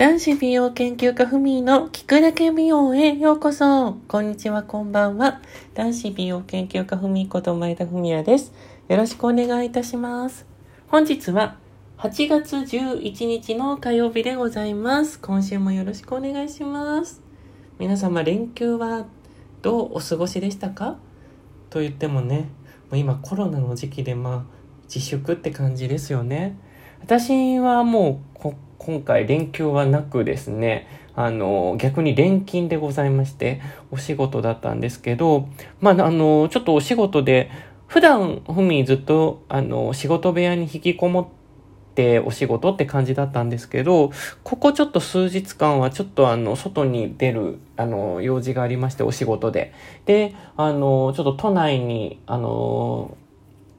[0.00, 3.98] 男子美容研究家ふみの聞くだけ美容へようこそ。
[4.08, 5.42] こんにちは、こんばんは。
[5.74, 8.54] 男子美容研究家ふみこと前田文也です。
[8.88, 10.46] よろしくお願いいたします。
[10.88, 11.58] 本日は
[11.98, 15.20] 8月11日の火曜日でございます。
[15.20, 17.20] 今週もよろしくお願いします。
[17.78, 19.04] 皆様連休は
[19.60, 20.96] どうお過ごしでしたか？
[21.68, 22.48] と言ってもね、
[22.90, 24.42] もう今コロナの時期でまあ
[24.84, 26.58] 自粛って感じですよね。
[27.02, 28.30] 私はもう
[28.80, 35.48] 今回連休はなくですね、あの、逆に連勤でございまして、お仕事だったんですけど、
[35.80, 37.50] まあ、あの、ちょっとお仕事で、
[37.88, 44.12] 普段、ふみずっと、あの、仕事部屋に引きこもってお仕事って感じだったんですけど、
[44.44, 49.74] ここちょっと数日間はちょっとあの、外に出る、あの、用事がありまして、お仕事で。
[50.06, 53.14] で、あの、ちょっと都内に、あの、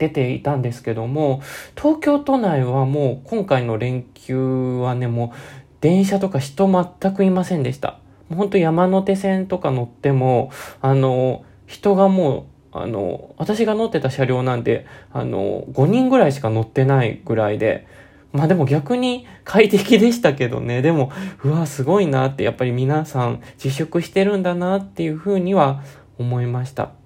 [0.01, 1.43] 出ていたんですけども、
[1.75, 5.37] 東京都内はもう今回の連休はね、もう
[5.79, 7.99] 電車とか人全くいませんでした。
[8.27, 10.49] もうほんと山手線とか乗っても、
[10.81, 17.85] あの、人がもう、あの、私が乗ってた車両なんて、あの、5人ぐらいしか乗ってないぐらいで、
[18.33, 20.81] まあでも逆に快適でしたけどね。
[20.81, 21.11] でも、
[21.43, 25.83] うわ、すごいなって、やっぱり皆さん自粛してるんだなっていうふうには
[26.17, 27.00] 思いました。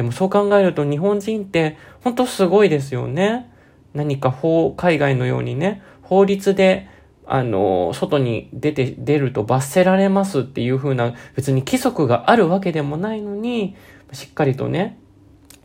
[0.00, 3.52] でもそう考えると日本人って本当すごいですよね。
[3.92, 6.88] 何か法、海外のようにね、法律で、
[7.26, 13.76] あの、外に出て、出ると罰せられますっていう風な、別に規則があるわけでもないのに、
[14.12, 14.98] しっかりとね、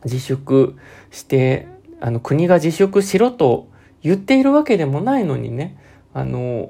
[0.04, 0.76] 自粛
[1.10, 1.66] して、
[2.02, 3.70] あの、国が自粛しろと
[4.02, 5.78] 言っているわけでもないのにね、
[6.12, 6.68] あの、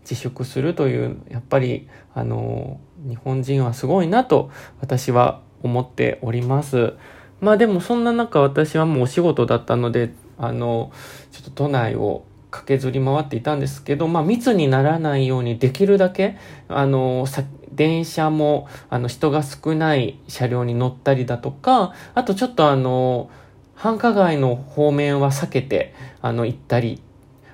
[0.00, 6.94] 自粛するという、やっぱり、あの、日本人はすごいなと私は思っております。
[7.40, 10.90] まあでもそんな中私はもうお仕事だったので、あの、
[11.32, 16.36] ちょっと都内を駆けずり回っていたんですけど、まあ密にならないようにできるだけ、
[16.68, 17.26] あの、
[17.72, 23.28] 電車も、あの、人が少ない車両に乗ったりだとか、あとちょっとあの、
[23.74, 27.02] 繁華街の方面は避けて、あの、行ったり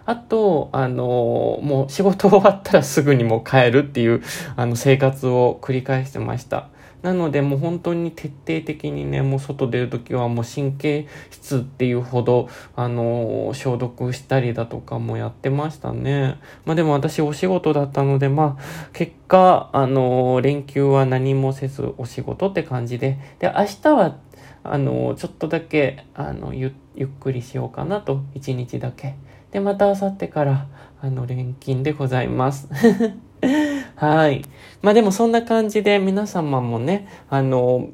[0.04, 4.22] あと、あの、もう仕事終わったらすぐにもう帰るっていう、
[4.56, 6.68] あの、生活を繰り返してました。
[7.02, 16.38] なのでもう本当に徹底的にね、もう外出るときはもう神経質っていうほど、あのー、消毒したりだとかもやってましたね。
[16.64, 24.16] まあでも私お仕事だったので、まあ結果、あのー、連休は何もせずお仕事って感じで、で、明日は、
[24.64, 29.16] あの、ちょっとだけ、あの、ゆ、っくりしようかなと、一日だけ。
[29.50, 30.66] で、また明後日から、
[31.00, 32.68] あの、連勤でございます。
[33.96, 34.42] はい。
[34.82, 37.90] まあでもそんな感じで皆様もね、あの、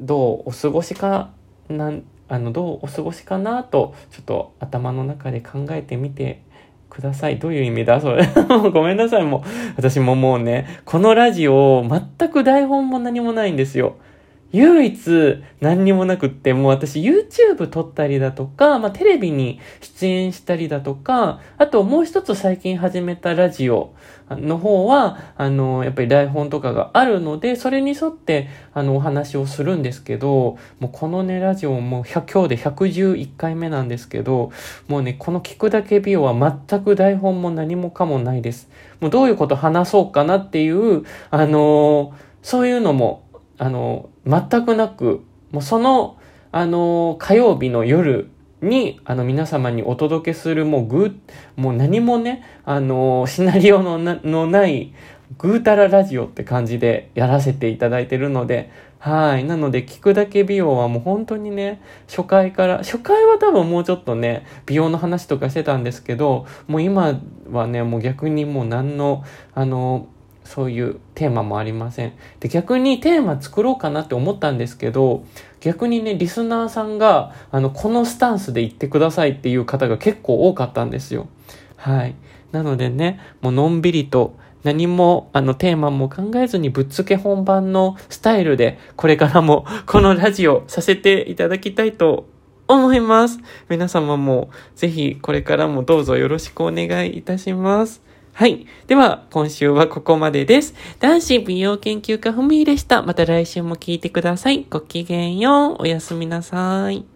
[0.00, 1.30] どうお過ごしか
[1.68, 1.92] な、
[2.28, 6.42] あの、どうお過ごしかなと、ちょっと頭の中で考えてみて
[6.88, 7.38] ください。
[7.38, 8.00] どういう意味だ？
[8.00, 8.26] それ。
[8.72, 9.24] ごめんなさい。
[9.24, 9.40] もう、
[9.76, 13.96] 私ももうね、このラジオ、全く台本も何もないんですよ。
[14.52, 23.94] 唯一何にもなくって、もう私 YouTube 撮ったりだとか、まあテレビに出演したりだとか、あともう一つ最近始めたラジオ
[24.30, 34.52] の方は、あの、やっぱり台本とかがあるので、それに沿って、あの、お話をするんですけど、もうこのね、ラジオも100、今日で111回目なんですけど、
[34.86, 38.68] もうね、この聞くだけ美容は全く台本も何もかもないです。
[39.00, 43.24] もうどういうこと話そうかなっていう、あの、そういうのも
[43.58, 46.16] あの、全くなく、もうその、
[46.50, 48.28] あの、火曜日の夜
[48.60, 51.16] に、あの、皆様にお届けする、もうぐ
[51.56, 54.92] もう何もね、あの、シナリオのなのない、
[55.38, 58.70] ぐうたらラジオって感じでやらせていただいてるので、
[59.02, 59.42] はい。
[59.42, 67.18] なので、聞くだけ美容はもう本当にね、初回から、初回は多分もうちょっとね、美容の話とかしてたんですけど、もう今
[67.50, 69.24] はね、もう逆にもう何の、
[69.54, 70.06] あの、
[70.52, 72.12] そういうテーマもありません。
[72.40, 75.24] で、逆にテーマ作ろうかなって思ったんですけど、
[75.60, 81.26] 逆にね、リスナーさんが、あの、このスタンスで言ってくださいっていう方が結構多かったんですよ。
[81.76, 82.16] はい。
[82.50, 92.26] なのでね、もうのんびりと、何も、あの、テーマも考えずにぶっつけ本番のスタイルで、これからも このラジオさせていただきたいと
[92.68, 93.38] 思います。
[93.70, 98.11] 皆様もぜひこれからもどうぞよろしくお願いいたします。
[98.34, 98.66] はい。
[98.86, 100.74] では、今週はここまでです。
[101.00, 103.02] 男子美容研究家ふみでした。
[103.02, 104.66] また来週も聞いてください。
[104.70, 105.82] ごきげんよう。
[105.82, 107.11] おやすみなさい。